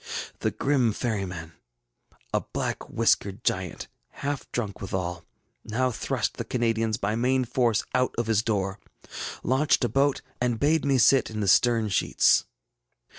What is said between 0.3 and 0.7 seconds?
ŌĆ£The